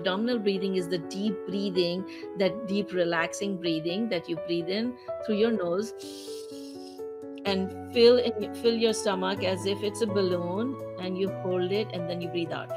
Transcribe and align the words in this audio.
Abdominal 0.00 0.38
breathing 0.38 0.76
is 0.76 0.88
the 0.88 0.96
deep 0.96 1.34
breathing, 1.46 2.02
that 2.38 2.66
deep 2.66 2.94
relaxing 2.94 3.58
breathing 3.58 4.08
that 4.08 4.30
you 4.30 4.36
breathe 4.46 4.70
in 4.70 4.94
through 5.26 5.36
your 5.36 5.50
nose 5.50 5.92
and 7.44 7.70
fill 7.92 8.16
in, 8.16 8.54
fill 8.62 8.74
your 8.74 8.94
stomach 8.94 9.44
as 9.44 9.66
if 9.66 9.82
it's 9.82 10.00
a 10.00 10.06
balloon 10.06 10.74
and 11.02 11.18
you 11.18 11.28
hold 11.42 11.70
it 11.70 11.86
and 11.92 12.08
then 12.08 12.22
you 12.22 12.28
breathe 12.28 12.50
out. 12.50 12.70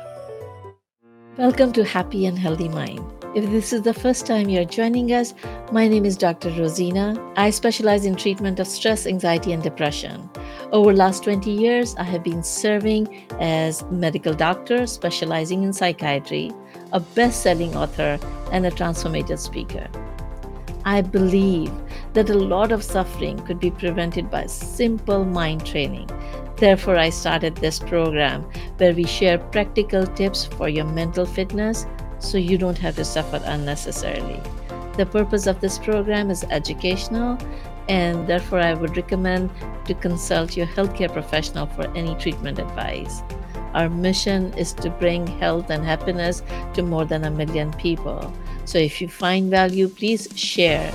Welcome 1.38 1.72
to 1.80 1.86
Happy 1.86 2.26
and 2.26 2.38
Healthy 2.38 2.68
Mind. 2.68 3.23
If 3.36 3.50
this 3.50 3.74
is 3.74 3.82
the 3.82 3.96
first 3.96 4.28
time 4.28 4.48
you're 4.48 4.64
joining 4.64 5.12
us, 5.12 5.34
my 5.72 5.88
name 5.88 6.06
is 6.06 6.16
Dr. 6.16 6.52
Rosina. 6.52 7.18
I 7.36 7.50
specialize 7.50 8.06
in 8.06 8.16
treatment 8.16 8.60
of 8.60 8.68
stress, 8.68 9.08
anxiety, 9.08 9.54
and 9.54 9.64
depression. 9.64 10.30
Over 10.72 10.94
last 10.94 11.24
20 11.24 11.50
years, 11.50 11.96
I 11.96 12.04
have 12.04 12.24
been 12.24 12.44
serving 12.44 13.26
as 13.40 13.84
medical 13.90 14.36
doctor 14.36 14.86
specializing 14.86 15.64
in 15.64 15.74
psychiatry, 15.74 16.52
a 16.92 17.00
best-selling 17.00 17.76
author, 17.76 18.20
and 18.52 18.68
a 18.68 18.72
transformative 18.72 19.40
speaker. 19.40 19.88
I 20.86 21.02
believe 21.02 21.72
that 22.14 22.30
a 22.30 22.38
lot 22.38 22.72
of 22.72 22.84
suffering 22.84 23.40
could 23.48 23.60
be 23.60 23.72
prevented 23.72 24.30
by 24.30 24.46
simple 24.46 25.26
mind 25.26 25.66
training. 25.66 26.08
Therefore, 26.58 26.98
I 26.98 27.10
started 27.10 27.56
this 27.56 27.80
program 27.80 28.44
where 28.78 28.94
we 28.94 29.06
share 29.06 29.40
practical 29.40 30.06
tips 30.06 30.46
for 30.46 30.70
your 30.70 30.86
mental 30.86 31.26
fitness 31.26 31.88
so 32.24 32.38
you 32.38 32.58
don't 32.58 32.78
have 32.78 32.96
to 32.96 33.06
suffer 33.06 33.42
unnecessarily. 33.46 34.42
The 34.98 35.06
purpose 35.06 35.48
of 35.48 35.60
this 35.60 35.78
program 35.78 36.30
is 36.30 36.44
educational, 36.50 37.38
and 37.90 38.28
therefore, 38.28 38.60
I 38.60 38.74
would 38.74 38.96
recommend 38.96 39.50
to 39.86 39.94
consult 39.94 40.56
your 40.56 40.68
healthcare 40.68 41.12
professional 41.12 41.68
for 41.68 41.92
any 41.96 42.16
treatment 42.16 42.60
advice. 42.60 43.22
Our 43.74 43.90
mission 43.90 44.54
is 44.54 44.72
to 44.74 44.90
bring 44.90 45.26
health 45.26 45.70
and 45.70 45.84
happiness 45.84 46.44
to 46.76 46.84
more 46.84 47.06
than 47.06 47.26
a 47.26 47.32
million 47.32 47.74
people. 47.74 48.32
So 48.66 48.78
if 48.78 49.02
you 49.02 49.08
find 49.10 49.50
value, 49.50 49.88
please 49.90 50.30
share, 50.36 50.94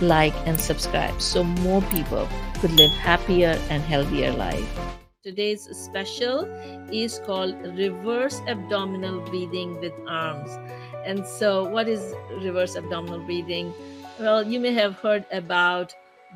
like, 0.00 0.34
and 0.46 0.58
subscribe 0.58 1.20
so 1.20 1.44
more 1.44 1.82
people 1.82 2.26
could 2.60 2.72
live 2.72 2.90
happier 2.92 3.60
and 3.70 3.82
healthier 3.82 4.32
life. 4.32 4.96
Today's 5.26 5.66
special 5.76 6.44
is 6.92 7.20
called 7.26 7.56
reverse 7.76 8.40
abdominal 8.46 9.22
breathing 9.22 9.80
with 9.80 9.92
arms. 10.06 10.56
And 11.04 11.26
so, 11.26 11.68
what 11.68 11.88
is 11.88 12.14
reverse 12.30 12.76
abdominal 12.76 13.18
breathing? 13.18 13.74
Well, 14.20 14.46
you 14.46 14.60
may 14.60 14.72
have 14.74 14.94
heard 15.00 15.26
about 15.32 15.92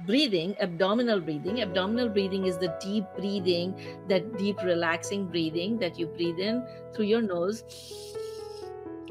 breathing, 0.06 0.56
abdominal 0.58 1.20
breathing. 1.20 1.62
Abdominal 1.62 2.08
breathing 2.08 2.46
is 2.46 2.58
the 2.58 2.76
deep 2.80 3.04
breathing, 3.16 3.76
that 4.08 4.36
deep 4.36 4.60
relaxing 4.64 5.28
breathing 5.28 5.78
that 5.78 5.96
you 5.96 6.06
breathe 6.08 6.40
in 6.40 6.66
through 6.92 7.04
your 7.04 7.22
nose 7.22 7.62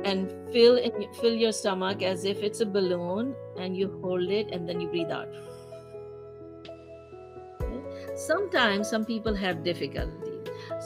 and 0.04 0.30
fill 0.52 0.76
in, 0.76 0.92
fill 1.22 1.34
your 1.34 1.54
stomach 1.54 2.02
as 2.02 2.26
if 2.26 2.44
it's 2.44 2.60
a 2.60 2.66
balloon 2.66 3.34
and 3.58 3.78
you 3.78 3.98
hold 4.04 4.30
it 4.30 4.52
and 4.52 4.68
then 4.68 4.82
you 4.82 4.90
breathe 4.90 5.10
out. 5.10 5.30
Sometimes 8.28 8.90
some 8.90 9.06
people 9.06 9.34
have 9.34 9.64
difficulty. 9.64 10.32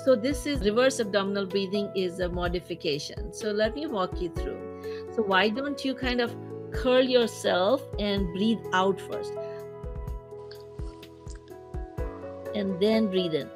So 0.06 0.16
this 0.16 0.46
is 0.46 0.64
reverse 0.64 1.00
abdominal 1.00 1.46
breathing 1.46 1.92
is 1.96 2.20
a 2.20 2.30
modification. 2.30 3.34
So 3.34 3.52
let 3.52 3.76
me 3.76 3.88
walk 3.88 4.22
you 4.22 4.30
through. 4.30 4.60
So 5.16 5.24
why 5.24 5.50
don't 5.50 5.84
you 5.84 5.96
kind 5.96 6.22
of 6.22 6.36
curl 6.72 7.04
yourself 7.04 7.82
and 8.00 8.32
breathe 8.34 8.64
out 8.74 9.02
first? 9.02 9.34
and 12.56 12.80
then 12.80 13.08
breathe 13.08 13.34
in 13.34 13.48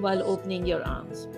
while 0.00 0.22
opening 0.22 0.66
your 0.66 0.82
arms. 0.86 1.28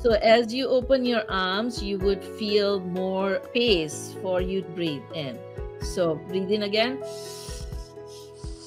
So, 0.00 0.12
as 0.12 0.52
you 0.52 0.68
open 0.68 1.04
your 1.04 1.24
arms, 1.30 1.82
you 1.82 1.98
would 1.98 2.22
feel 2.22 2.80
more 2.80 3.40
space 3.50 4.14
for 4.20 4.40
you 4.40 4.60
to 4.60 4.68
breathe 4.68 5.02
in. 5.14 5.38
So, 5.80 6.16
breathe 6.28 6.50
in 6.50 6.64
again. 6.64 7.02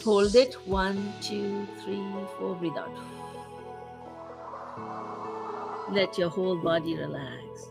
Hold 0.07 0.35
it. 0.35 0.53
One, 0.65 1.11
two, 1.19 1.67
three, 1.83 2.01
four. 2.39 2.55
Breathe 2.55 2.77
out. 2.77 2.89
Let 5.91 6.17
your 6.17 6.29
whole 6.29 6.55
body 6.55 6.95
relax. 6.95 7.67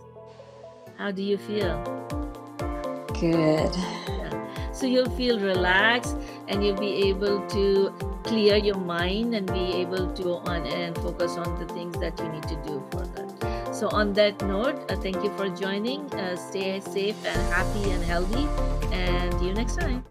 How 0.98 1.12
do 1.12 1.22
you 1.22 1.38
feel? 1.38 1.80
Good. 3.18 3.72
Yeah. 3.72 4.72
So, 4.74 4.84
you'll 4.84 5.08
feel 5.16 5.40
relaxed 5.40 6.18
and 6.48 6.62
you'll 6.62 6.76
be 6.76 7.08
able 7.08 7.40
to 7.46 7.94
clear 8.24 8.56
your 8.56 8.76
mind 8.76 9.34
and 9.34 9.50
be 9.50 9.72
able 9.76 10.12
to 10.12 10.22
go 10.22 10.34
on 10.44 10.66
and 10.66 10.94
focus 10.96 11.38
on 11.38 11.58
the 11.58 11.64
things 11.72 11.96
that 12.00 12.20
you 12.20 12.28
need 12.28 12.42
to 12.52 12.56
do 12.66 12.84
for 12.90 13.06
that. 13.16 13.74
So, 13.74 13.88
on 13.88 14.12
that 14.12 14.42
note, 14.42 14.90
uh, 14.90 14.96
thank 14.96 15.24
you 15.24 15.32
for 15.38 15.48
joining. 15.48 16.12
Uh, 16.12 16.36
stay 16.36 16.80
safe 16.80 17.16
and 17.24 17.40
happy 17.50 17.90
and 17.92 18.04
healthy, 18.04 18.46
and 18.92 19.32
see 19.40 19.46
you 19.46 19.54
next 19.54 19.76
time. 19.76 20.04